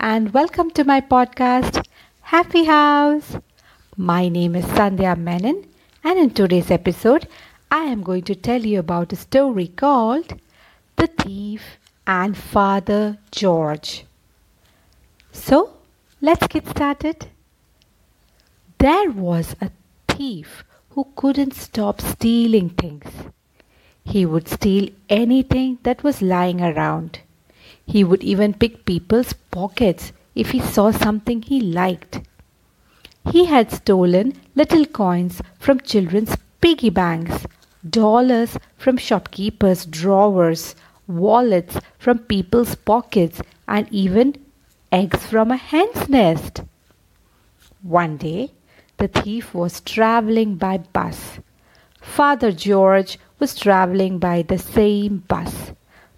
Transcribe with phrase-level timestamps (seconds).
[0.00, 1.84] and welcome to my podcast,
[2.22, 3.36] Happy House.
[3.94, 5.66] My name is Sandhya Menon,
[6.02, 7.28] and in today's episode,
[7.70, 10.40] I am going to tell you about a story called
[10.96, 11.76] The Thief
[12.06, 14.06] and Father George.
[15.30, 15.74] So,
[16.22, 17.26] let's get started.
[18.78, 19.70] There was a
[20.08, 23.12] thief who couldn't stop stealing things.
[24.04, 27.18] He would steal anything that was lying around.
[27.86, 32.20] He would even pick people's pockets if he saw something he liked.
[33.30, 37.46] He had stolen little coins from children's piggy banks,
[37.88, 40.74] dollars from shopkeepers' drawers,
[41.06, 44.36] wallets from people's pockets, and even
[44.90, 46.62] eggs from a hen's nest.
[47.82, 48.52] One day,
[48.96, 51.38] the thief was traveling by bus.
[52.00, 55.72] Father George was traveling by the same bus.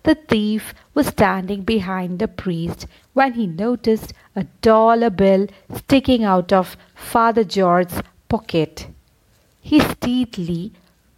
[0.07, 6.53] The thief was standing behind the priest when he noticed a dollar bill sticking out
[6.53, 8.87] of Father George's pocket.
[9.61, 10.71] He stealthily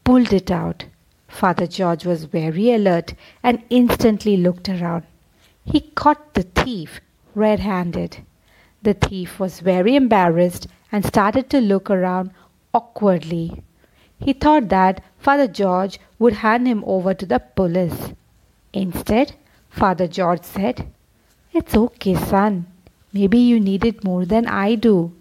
[0.05, 0.87] pulled it out.
[1.27, 5.05] Father George was very alert and instantly looked around.
[5.67, 7.03] He caught the thief
[7.35, 8.25] red handed.
[8.81, 12.31] The thief was very embarrassed and started to look around
[12.73, 13.63] awkwardly.
[14.19, 18.15] He thought that Father George would hand him over to the police.
[18.73, 19.35] Instead,
[19.71, 20.87] Father George said,
[21.53, 22.67] It's okay, son.
[23.13, 25.13] Maybe you need it more than I do.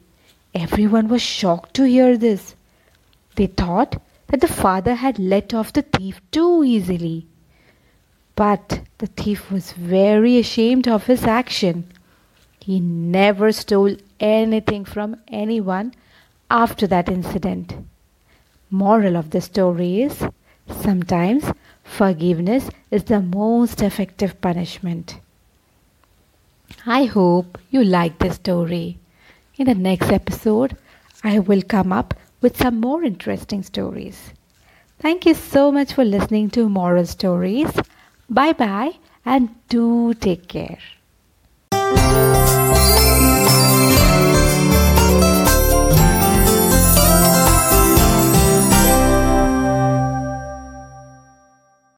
[0.53, 2.55] Everyone was shocked to hear this.
[3.35, 7.27] They thought that the father had let off the thief too easily.
[8.35, 11.91] But the thief was very ashamed of his action.
[12.59, 15.93] He never stole anything from anyone
[16.51, 17.75] after that incident.
[18.69, 20.23] Moral of the story is
[20.67, 21.45] sometimes
[21.87, 25.19] Forgiveness is the most effective punishment.
[26.85, 28.99] I hope you like this story.
[29.55, 30.77] In the next episode,
[31.23, 34.31] I will come up with some more interesting stories.
[34.99, 37.71] Thank you so much for listening to Moral Stories.
[38.29, 38.93] Bye bye
[39.25, 40.77] and do take care.